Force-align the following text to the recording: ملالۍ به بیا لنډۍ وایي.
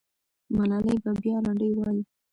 ملالۍ 0.55 0.97
به 1.03 1.11
بیا 1.21 1.37
لنډۍ 1.45 1.71
وایي. 1.75 2.01